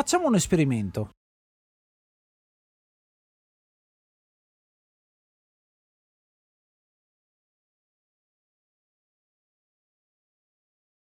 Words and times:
Facciamo 0.00 0.28
un 0.28 0.34
esperimento. 0.34 1.10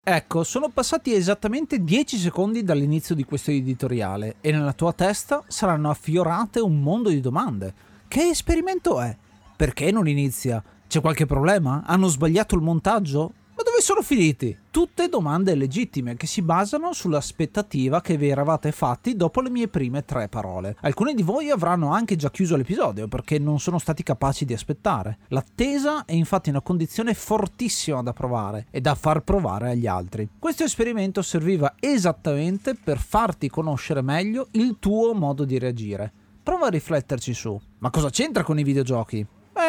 Ecco, 0.04 0.44
sono 0.44 0.68
passati 0.68 1.14
esattamente 1.14 1.82
10 1.82 2.18
secondi 2.18 2.62
dall'inizio 2.62 3.14
di 3.14 3.24
questo 3.24 3.50
editoriale 3.50 4.36
e 4.42 4.52
nella 4.52 4.74
tua 4.74 4.92
testa 4.92 5.42
saranno 5.46 5.88
affiorate 5.88 6.60
un 6.60 6.82
mondo 6.82 7.08
di 7.08 7.20
domande. 7.20 7.74
Che 8.08 8.20
esperimento 8.28 9.00
è? 9.00 9.16
Perché 9.56 9.90
non 9.90 10.06
inizia? 10.06 10.62
C'è 10.86 11.00
qualche 11.00 11.24
problema? 11.24 11.82
Hanno 11.86 12.08
sbagliato 12.08 12.56
il 12.56 12.60
montaggio? 12.60 13.32
Ma 13.62 13.70
dove 13.70 13.80
sono 13.80 14.02
finiti? 14.02 14.58
Tutte 14.72 15.08
domande 15.08 15.54
legittime 15.54 16.16
che 16.16 16.26
si 16.26 16.42
basano 16.42 16.92
sull'aspettativa 16.92 18.00
che 18.00 18.16
vi 18.16 18.28
eravate 18.28 18.72
fatti 18.72 19.14
dopo 19.14 19.40
le 19.40 19.50
mie 19.50 19.68
prime 19.68 20.04
tre 20.04 20.26
parole. 20.26 20.74
Alcuni 20.80 21.14
di 21.14 21.22
voi 21.22 21.48
avranno 21.48 21.92
anche 21.92 22.16
già 22.16 22.28
chiuso 22.28 22.56
l'episodio 22.56 23.06
perché 23.06 23.38
non 23.38 23.60
sono 23.60 23.78
stati 23.78 24.02
capaci 24.02 24.44
di 24.44 24.52
aspettare. 24.52 25.18
L'attesa 25.28 26.04
è 26.06 26.12
infatti 26.12 26.50
una 26.50 26.60
condizione 26.60 27.14
fortissima 27.14 28.02
da 28.02 28.12
provare 28.12 28.66
e 28.72 28.80
da 28.80 28.96
far 28.96 29.22
provare 29.22 29.70
agli 29.70 29.86
altri. 29.86 30.28
Questo 30.40 30.64
esperimento 30.64 31.22
serviva 31.22 31.76
esattamente 31.78 32.74
per 32.74 32.98
farti 32.98 33.48
conoscere 33.48 34.02
meglio 34.02 34.48
il 34.52 34.78
tuo 34.80 35.14
modo 35.14 35.44
di 35.44 35.60
reagire. 35.60 36.12
Prova 36.42 36.66
a 36.66 36.70
rifletterci 36.70 37.32
su. 37.32 37.60
Ma 37.78 37.90
cosa 37.90 38.10
c'entra 38.10 38.42
con 38.42 38.58
i 38.58 38.64
videogiochi? 38.64 39.24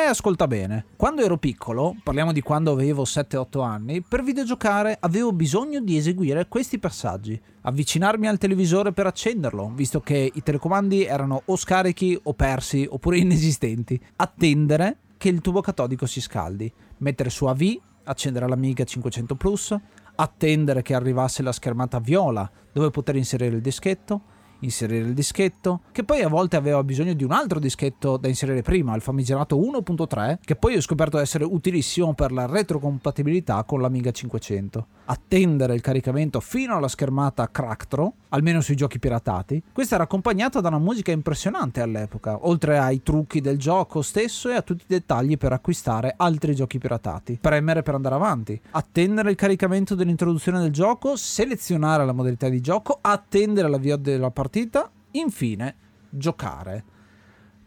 Ascolta 0.05 0.47
bene. 0.47 0.85
Quando 0.95 1.23
ero 1.23 1.37
piccolo, 1.37 1.95
parliamo 2.03 2.31
di 2.31 2.41
quando 2.41 2.71
avevo 2.71 3.03
7-8 3.03 3.63
anni, 3.63 4.01
per 4.01 4.23
videgiocare 4.23 4.97
avevo 4.99 5.31
bisogno 5.31 5.79
di 5.79 5.97
eseguire 5.97 6.47
questi 6.47 6.77
passaggi. 6.77 7.39
Avvicinarmi 7.61 8.27
al 8.27 8.37
televisore 8.37 8.91
per 8.91 9.07
accenderlo, 9.07 9.71
visto 9.73 10.01
che 10.01 10.31
i 10.33 10.43
telecomandi 10.43 11.05
erano 11.05 11.41
o 11.45 11.55
scarichi 11.55 12.19
o 12.23 12.33
persi 12.33 12.87
oppure 12.89 13.17
inesistenti. 13.19 13.99
Attendere 14.17 14.97
che 15.17 15.29
il 15.29 15.41
tubo 15.41 15.61
catodico 15.61 16.05
si 16.05 16.21
scaldi. 16.21 16.71
Mettere 16.97 17.29
su 17.29 17.45
AV, 17.45 17.79
accendere 18.03 18.47
l'Amiga 18.47 18.83
500 18.83 19.35
Plus, 19.35 19.75
attendere 20.15 20.81
che 20.81 20.93
arrivasse 20.93 21.41
la 21.41 21.51
schermata 21.51 21.99
viola 21.99 22.49
dove 22.71 22.89
poter 22.91 23.15
inserire 23.15 23.55
il 23.55 23.61
dischetto, 23.61 24.21
inserire 24.63 25.05
il 25.05 25.13
dischetto, 25.13 25.81
che 25.91 26.03
poi 26.03 26.21
a 26.21 26.27
volte 26.27 26.55
aveva 26.55 26.83
bisogno 26.83 27.13
di 27.13 27.23
un 27.23 27.31
altro 27.31 27.59
dischetto 27.59 28.17
da 28.17 28.27
inserire 28.27 28.61
prima, 28.61 28.95
il 28.95 29.01
famigerato 29.01 29.57
1.3, 29.57 30.37
che 30.43 30.55
poi 30.55 30.75
ho 30.75 30.81
scoperto 30.81 31.17
essere 31.17 31.43
utilissimo 31.43 32.13
per 32.13 32.31
la 32.31 32.45
retrocompatibilità 32.45 33.63
con 33.63 33.81
l'Amiga 33.81 34.11
500. 34.11 34.87
Attendere 35.05 35.75
il 35.75 35.81
caricamento 35.81 36.39
fino 36.39 36.75
alla 36.75 36.87
schermata 36.87 37.49
Cracktro, 37.51 38.13
almeno 38.33 38.61
sui 38.61 38.75
giochi 38.75 38.99
piratati. 38.99 39.61
Questa 39.71 39.95
era 39.95 40.03
accompagnata 40.03 40.59
da 40.59 40.67
una 40.67 40.79
musica 40.79 41.11
impressionante 41.11 41.81
all'epoca, 41.81 42.45
oltre 42.47 42.77
ai 42.77 43.01
trucchi 43.01 43.41
del 43.41 43.57
gioco 43.57 44.01
stesso 44.01 44.49
e 44.49 44.55
a 44.55 44.61
tutti 44.61 44.83
i 44.83 44.87
dettagli 44.87 45.37
per 45.37 45.53
acquistare 45.53 46.13
altri 46.17 46.55
giochi 46.55 46.77
piratati. 46.77 47.37
Premere 47.39 47.83
per 47.83 47.95
andare 47.95 48.15
avanti, 48.15 48.59
attendere 48.71 49.29
il 49.29 49.35
caricamento 49.35 49.95
dell'introduzione 49.95 50.59
del 50.59 50.71
gioco, 50.71 51.15
selezionare 51.15 52.05
la 52.05 52.13
modalità 52.13 52.49
di 52.49 52.59
gioco, 52.59 52.97
attendere 53.01 53.69
l'avvio 53.69 53.97
della 53.97 54.31
partita 54.31 54.89
infine 55.11 55.75
giocare. 56.09 56.83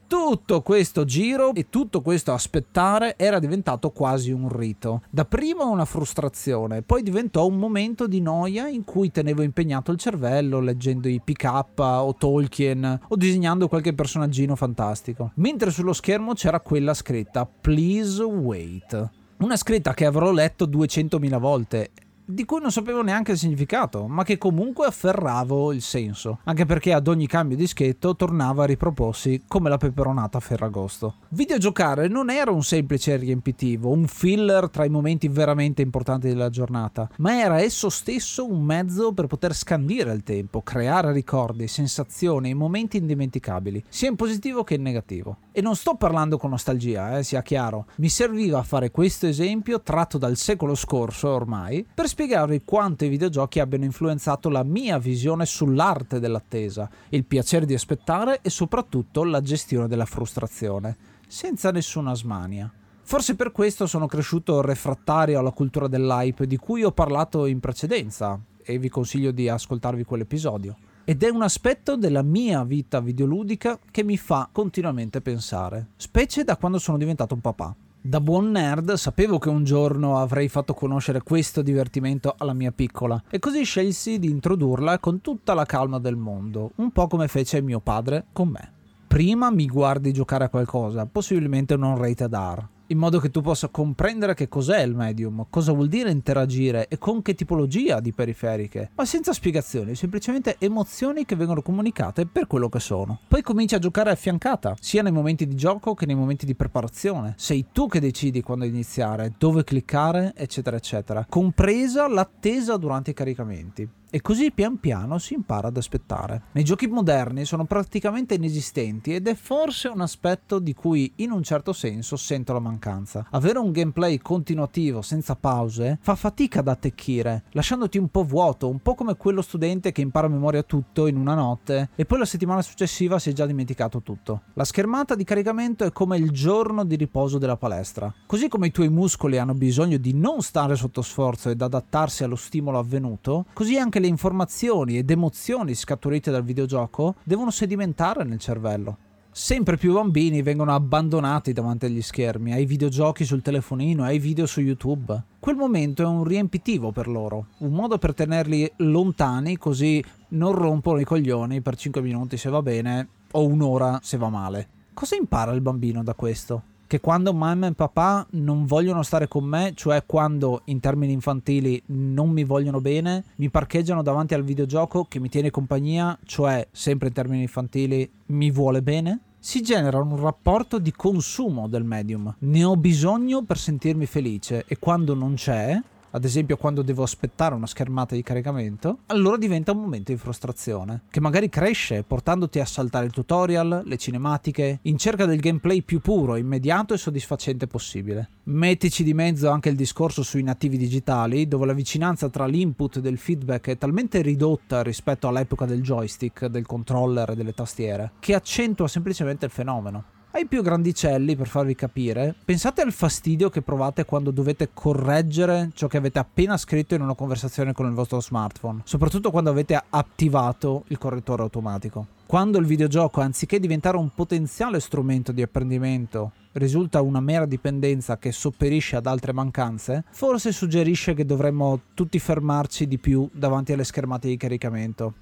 Tutto 0.09 0.62
questo 0.62 1.05
giro 1.05 1.53
e 1.53 1.69
tutto 1.69 2.01
questo 2.01 2.33
aspettare 2.33 3.17
era 3.17 3.41
diventato 3.41 3.91
quasi 3.91 4.31
un 4.31 4.49
rito. 4.49 5.03
Dapprima 5.11 5.65
una 5.65 5.85
frustrazione, 5.85 6.83
poi 6.83 7.03
diventò 7.03 7.45
un 7.45 7.57
momento 7.57 8.07
di 8.07 8.21
noia 8.21 8.69
in 8.69 8.84
cui 8.84 9.11
tenevo 9.11 9.43
impegnato 9.43 9.91
il 9.91 9.99
cervello 9.99 10.61
leggendo 10.61 11.09
i 11.09 11.21
PK 11.21 11.72
o 11.78 12.15
Tolkien 12.15 13.00
o 13.09 13.16
disegnando 13.16 13.66
qualche 13.66 13.95
personaggino 13.95 14.55
fantastico. 14.55 15.33
Mentre 15.34 15.72
sullo 15.72 15.93
schermo 15.93 16.34
c'era 16.34 16.61
quella 16.61 16.95
scritta 16.95 17.45
Please 17.45 18.22
wait. 18.22 19.11
Una 19.39 19.56
scritta 19.56 19.93
che 19.93 20.06
avrò 20.06 20.31
letto 20.31 20.66
200.000 20.66 21.39
volte 21.41 21.91
di 22.28 22.44
cui 22.44 22.60
non 22.60 22.72
sapevo 22.72 23.03
neanche 23.03 23.32
il 23.32 23.38
significato, 23.38 24.09
ma 24.09 24.25
che 24.25 24.37
comunque 24.37 24.87
afferravo 24.87 25.72
il 25.72 25.81
senso, 25.81 26.41
anche 26.44 26.66
perché 26.66 26.92
ad 26.92 27.06
ogni 27.06 27.28
cambio 27.28 27.56
di 27.56 27.69
schetto 27.69 28.16
tornava 28.16 28.64
a 28.64 28.66
riproporsi 28.66 29.44
come 29.47 29.69
la 29.69 29.76
peperonata 29.76 30.38
a 30.38 30.41
Ferragosto. 30.41 31.15
Videogiocare 31.28 32.09
non 32.09 32.28
era 32.28 32.50
un 32.50 32.65
semplice 32.65 33.16
riempitivo, 33.16 33.91
un 33.91 34.09
filler 34.09 34.69
tra 34.70 34.84
i 34.84 34.91
momenti 34.91 35.28
veramente 35.28 35.82
importanti 35.82 36.26
della 36.26 36.50
giornata, 36.50 37.09
ma 37.19 37.38
era 37.41 37.60
esso 37.60 37.88
stesso 37.88 38.44
un 38.44 38.62
mezzo 38.62 39.12
per 39.12 39.26
poter 39.26 39.54
scandire 39.54 40.12
il 40.12 40.25
tempo, 40.25 40.62
creare 40.62 41.12
ricordi, 41.12 41.69
sensazioni 41.69 42.50
e 42.50 42.54
momenti 42.54 42.97
indimenticabili, 42.97 43.84
sia 43.88 44.09
in 44.09 44.16
positivo 44.16 44.65
che 44.65 44.75
in 44.75 44.82
negativo. 44.82 45.36
E 45.59 45.62
non 45.62 45.75
sto 45.75 45.94
parlando 45.94 46.37
con 46.37 46.50
nostalgia, 46.50 47.17
eh, 47.17 47.22
sia 47.22 47.41
chiaro, 47.41 47.87
mi 47.94 48.11
serviva 48.11 48.62
fare 48.62 48.91
questo 48.91 49.27
esempio 49.27 49.81
tratto 49.81 50.19
dal 50.19 50.37
secolo 50.37 50.75
scorso 50.75 51.31
ormai 51.31 51.87
per 51.94 52.09
spiegarvi 52.09 52.61
quanto 52.62 53.06
i 53.06 53.09
videogiochi 53.09 53.59
abbiano 53.59 53.87
influenzato 53.87 54.50
la 54.50 54.62
mia 54.62 54.99
visione 54.99 55.47
sull'arte 55.47 56.21
dell'attesa, 56.21 56.91
il 57.09 57.25
piacere 57.25 57.65
di 57.65 57.72
aspettare 57.72 58.41
e 58.43 58.50
soprattutto 58.50 59.25
la 59.25 59.41
gestione 59.41 59.89
della 59.89 60.05
frustrazione, 60.05 60.95
senza 61.27 61.71
nessuna 61.71 62.15
smania. 62.15 62.71
Forse 63.00 63.34
per 63.34 63.50
questo 63.50 63.87
sono 63.87 64.06
cresciuto 64.06 64.61
refrattario 64.61 65.39
alla 65.39 65.53
cultura 65.53 65.89
dell'hype 65.89 66.47
di 66.47 66.59
cui 66.59 66.84
ho 66.84 66.93
parlato 66.93 67.47
in 67.47 67.61
precedenza 67.61 68.39
e 68.62 68.78
vi 68.78 68.91
consiglio 68.91 69.31
di 69.31 69.49
ascoltarvi 69.49 70.05
quell'episodio. 70.05 70.77
Ed 71.09 71.22
è 71.22 71.28
un 71.28 71.43
aspetto 71.43 71.97
della 71.97 72.22
mia 72.22 72.65
vita 72.65 72.99
videoludica 72.99 73.78
che 73.93 74.03
mi 74.03 74.17
fa 74.17 74.49
continuamente 74.50 75.21
pensare, 75.21 75.91
specie 75.94 76.43
da 76.43 76.56
quando 76.56 76.81
sono 76.81 76.99
diventato 76.99 77.33
un 77.33 77.41
papà. 77.41 77.72
Da 78.00 78.21
buon 78.21 78.50
nerd 78.50 78.94
sapevo 78.94 79.39
che 79.39 79.49
un 79.49 79.62
giorno 79.62 80.19
avrei 80.19 80.49
fatto 80.49 80.75
conoscere 80.75 81.22
questo 81.22 81.62
divertimento 81.62 82.34
alla 82.37 82.55
mia 82.55 82.72
piccola 82.72 83.22
e 83.31 83.39
così 83.39 83.62
scelsi 83.62 84.19
di 84.19 84.28
introdurla 84.28 84.99
con 84.99 85.21
tutta 85.21 85.55
la 85.55 85.65
calma 85.65 86.00
del 86.00 86.16
mondo, 86.16 86.72
un 86.78 86.91
po' 86.91 87.06
come 87.06 87.28
fece 87.28 87.62
mio 87.62 87.78
padre 87.78 88.25
con 88.33 88.49
me. 88.49 88.72
Prima 89.06 89.49
mi 89.53 89.66
guardi 89.66 90.12
giocare 90.12 90.43
a 90.43 90.49
qualcosa, 90.49 91.06
possibilmente 91.06 91.77
non 91.77 91.99
rated 91.99 92.34
R, 92.34 92.69
in 92.88 92.98
modo 92.98 93.19
che 93.19 93.30
tu 93.30 93.41
possa 93.41 93.69
comprendere 93.69 94.34
che 94.34 94.48
cos'è 94.48 94.80
il 94.82 94.94
medium, 94.94 95.47
cosa 95.50 95.72
vuol 95.72 95.88
dire 95.88 96.10
interagire 96.10 96.88
e 96.88 96.98
con 96.98 97.22
che 97.22 97.34
tipologia 97.34 98.00
di 98.00 98.12
periferiche, 98.12 98.91
ma 98.94 99.04
senza 99.04 99.32
spiegazioni, 99.32 99.94
semplicemente 99.94 100.56
emozioni 100.58 101.24
che 101.24 101.36
vengono 101.36 101.62
comunicate 101.62 102.26
per 102.26 102.47
quello 102.47 102.69
che 102.69 102.80
sono. 102.80 103.20
Poi 103.28 103.42
cominci 103.42 103.74
a 103.74 103.78
giocare 103.78 104.10
affiancata, 104.10 104.76
sia 104.80 105.02
nei 105.02 105.12
momenti 105.12 105.47
di 105.47 105.56
gioco 105.56 105.94
che 105.94 106.06
nei 106.06 106.14
momenti 106.14 106.47
di 106.47 106.54
preparazione. 106.54 107.34
Sei 107.36 107.66
tu 107.72 107.86
che 107.88 108.00
decidi 108.00 108.42
quando 108.42 108.64
iniziare, 108.64 109.32
dove 109.36 109.64
cliccare, 109.64 110.32
eccetera, 110.36 110.76
eccetera, 110.76 111.26
compresa 111.28 112.08
l'attesa 112.08 112.76
durante 112.76 113.10
i 113.10 113.14
caricamenti 113.14 113.88
e 114.16 114.22
così 114.22 114.50
pian 114.50 114.81
piano 114.81 115.19
si 115.19 115.34
impara 115.34 115.69
ad 115.69 115.77
aspettare. 115.77 116.44
Nei 116.53 116.65
giochi 116.65 116.87
moderni 116.87 117.44
sono 117.44 117.66
praticamente 117.66 118.32
inesistenti 118.32 119.15
ed 119.15 119.28
è 119.28 119.34
forse 119.34 119.88
un 119.88 120.00
aspetto 120.00 120.59
di 120.59 120.72
cui 120.72 121.12
in 121.16 121.32
un 121.32 121.43
certo 121.43 121.75
senso 121.75 122.16
sento 122.16 122.54
la 122.54 122.59
mancanza. 122.59 123.27
Avere 123.32 123.59
un 123.59 123.72
gameplay 123.72 124.16
continuativo 124.16 125.03
senza 125.03 125.37
pause 125.37 125.99
fa 126.00 126.15
fatica 126.15 126.60
ad 126.60 126.69
attecchire, 126.69 127.43
lasciandoti 127.50 127.99
un 127.99 128.09
po' 128.09 128.25
vuoto, 128.25 128.71
un 128.71 128.78
po' 128.78 128.94
come 128.94 129.19
quello 129.19 129.43
studente 129.43 129.93
che 129.93 130.00
impara 130.00 130.28
a 130.28 130.31
memoria 130.31 130.62
tutto 130.62 131.09
in 131.09 131.19
una 131.19 131.34
notte 131.34 131.91
e 131.94 132.06
poi 132.06 132.19
la 132.19 132.25
settimana 132.25 132.62
successiva 132.62 133.19
si 133.19 133.28
è 133.28 133.33
già 133.34 133.44
dimenticato 133.44 134.00
tutto. 134.00 134.44
La 134.54 134.65
schermata 134.65 135.15
di 135.15 135.25
caricamento 135.25 135.84
è 135.84 135.93
come 135.93 136.16
il 136.16 136.31
giorno 136.31 136.84
di 136.84 136.97
riposo 136.97 137.37
della 137.37 137.59
palestra. 137.59 138.10
Così 138.25 138.48
come 138.48 138.68
i 138.68 138.72
tuoi 138.72 138.89
muscoli 138.89 139.36
hanno 139.36 139.53
bisogno 139.53 139.98
di 139.98 140.15
non 140.15 140.41
stare 140.41 140.74
sotto 140.74 141.03
sforzo 141.03 141.51
ed 141.51 141.60
adattarsi 141.60 142.24
allo 142.24 142.36
stimolo 142.36 142.78
avvenuto, 142.78 143.45
così 143.53 143.77
anche 143.77 144.01
le 144.01 144.04
informazioni 144.06 144.98
ed 144.98 145.10
emozioni 145.10 145.74
scaturite 145.74 146.30
dal 146.30 146.44
videogioco 146.44 147.16
devono 147.22 147.50
sedimentare 147.50 148.24
nel 148.24 148.38
cervello. 148.38 148.97
Sempre 149.30 149.76
più 149.76 149.92
bambini 149.92 150.41
vengono 150.41 150.74
abbandonati 150.74 151.53
davanti 151.53 151.84
agli 151.84 152.00
schermi, 152.00 152.53
ai 152.53 152.64
videogiochi 152.64 153.26
sul 153.26 153.42
telefonino, 153.42 154.03
ai 154.03 154.18
video 154.18 154.47
su 154.47 154.62
YouTube. 154.62 155.22
Quel 155.38 155.56
momento 155.56 156.03
è 156.03 156.06
un 156.06 156.24
riempitivo 156.24 156.91
per 156.91 157.06
loro, 157.06 157.48
un 157.58 157.72
modo 157.72 157.98
per 157.98 158.14
tenerli 158.14 158.72
lontani 158.76 159.58
così 159.58 160.03
non 160.28 160.53
rompono 160.53 161.00
i 161.00 161.04
coglioni 161.04 161.60
per 161.60 161.76
5 161.76 162.00
minuti 162.00 162.38
se 162.38 162.48
va 162.48 162.62
bene 162.62 163.08
o 163.32 163.44
un'ora 163.47 164.00
se 164.03 164.16
va 164.16 164.30
male. 164.30 164.68
Cosa 164.94 165.16
impara 165.16 165.53
il 165.53 165.60
bambino 165.60 166.03
da 166.03 166.14
questo? 166.14 166.62
Che 166.86 167.00
quando 167.00 167.33
mamma 167.33 167.66
e 167.66 167.72
papà 167.72 168.27
non 168.30 168.65
vogliono 168.65 169.03
stare 169.03 169.28
con 169.28 169.44
me, 169.44 169.72
cioè 169.74 170.04
quando 170.06 170.62
in 170.66 170.80
termini 170.80 171.12
infantili 171.12 171.83
non 171.86 172.30
mi 172.30 172.44
vogliono 172.44 172.80
bene, 172.80 173.24
mi 173.36 173.50
parcheggiano 173.50 174.03
davanti 174.03 174.34
al 174.34 174.44
videogioco 174.44 175.04
che 175.09 175.18
mi 175.18 175.28
tiene 175.28 175.50
compagnia, 175.50 176.16
cioè 176.24 176.66
sempre 176.71 177.09
in 177.09 177.15
termini 177.15 177.42
infantili 177.42 178.09
mi 178.27 178.50
vuole 178.50 178.83
bene, 178.83 179.21
si 179.38 179.62
genera 179.62 180.00
un 180.00 180.16
rapporto 180.21 180.78
di 180.78 180.92
consumo 180.92 181.68
del 181.68 181.84
medium. 181.84 182.34
Ne 182.41 182.65
ho 182.65 182.77
bisogno 182.77 183.42
per 183.42 183.59
sentirmi 183.59 184.06
felice 184.06 184.65
e 184.66 184.78
quando 184.78 185.15
non 185.15 185.34
c'è, 185.34 185.80
ad 186.16 186.24
esempio 186.24 186.57
quando 186.57 186.80
devo 186.80 187.03
aspettare 187.03 187.54
una 187.54 187.66
schermata 187.66 188.15
di 188.15 188.22
caricamento, 188.22 189.01
allora 189.09 189.36
diventa 189.36 189.72
un 189.72 189.83
momento 189.83 190.13
di 190.13 190.18
frustrazione, 190.18 191.03
che 191.10 191.21
magari 191.21 191.51
cresce 191.51 192.04
portandoti 192.04 192.59
a 192.59 192.65
saltare 192.65 193.04
il 193.04 193.13
tutorial, 193.13 193.83
le 193.84 193.97
cinematiche, 193.98 194.78
in 194.83 194.97
cerca 194.97 195.27
del 195.27 195.41
gameplay 195.41 195.83
più 195.83 196.01
puro, 196.01 196.36
immediato 196.36 196.95
e 196.95 196.97
soddisfacente 196.97 197.66
possibile. 197.66 198.30
Mettici 198.45 199.04
di 199.04 199.13
mezzo 199.13 199.51
anche 199.51 199.68
il 199.68 199.77
discorso 199.77 200.22
sui 200.22 200.42
nativi 200.42 200.78
digitali, 200.78 201.47
dove 201.47 201.66
la 201.66 201.74
vicinanza 201.74 202.30
tra 202.30 202.47
l'input 202.47 202.97
e 202.97 203.01
del 203.03 203.18
feedback 203.18 203.68
è 203.68 203.77
talmente 203.77 204.22
ridotta 204.22 204.83
rispetto 204.83 205.28
all'epoca 205.28 205.66
del 205.66 205.83
joystick, 205.83 206.47
del 206.47 206.65
controller 206.65 207.28
e 207.28 207.34
delle 207.34 207.53
tastiere, 207.53 208.13
che 208.21 208.34
accentua 208.34 208.89
semplicemente 208.89 209.45
il 209.45 209.51
fenomeno. 209.51 210.16
Ai 210.33 210.47
più 210.47 210.63
grandicelli, 210.63 211.34
per 211.34 211.49
farvi 211.49 211.75
capire, 211.75 212.34
pensate 212.45 212.83
al 212.83 212.93
fastidio 212.93 213.49
che 213.49 213.63
provate 213.63 214.05
quando 214.05 214.31
dovete 214.31 214.69
correggere 214.75 215.71
ciò 215.73 215.87
che 215.87 215.97
avete 215.97 216.19
appena 216.19 216.59
scritto 216.59 216.95
in 216.95 217.01
una 217.01 217.15
conversazione 217.15 217.73
con 217.73 217.87
il 217.87 217.95
vostro 217.95 218.21
smartphone, 218.21 218.83
soprattutto 218.84 219.31
quando 219.31 219.49
avete 219.49 219.83
attivato 219.89 220.84
il 220.89 220.99
correttore 220.99 221.43
automatico. 221.43 222.07
Quando 222.27 222.59
il 222.59 222.67
videogioco, 222.67 223.23
anziché 223.23 223.59
diventare 223.59 223.97
un 223.97 224.11
potenziale 224.15 224.78
strumento 224.81 225.33
di 225.33 225.41
apprendimento, 225.41 226.33
risulta 226.53 227.01
una 227.01 227.21
mera 227.21 227.47
dipendenza 227.47 228.19
che 228.19 228.31
sopperisce 228.31 228.97
ad 228.97 229.07
altre 229.07 229.33
mancanze, 229.33 230.05
forse 230.11 230.53
suggerisce 230.53 231.15
che 231.15 231.25
dovremmo 231.25 231.81
tutti 231.95 232.19
fermarci 232.19 232.87
di 232.87 232.99
più 232.99 233.27
davanti 233.33 233.73
alle 233.73 233.84
schermate 233.84 234.28
di 234.28 234.37
caricamento 234.37 235.15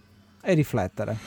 e 0.43 0.55
riflettere. 0.55 1.19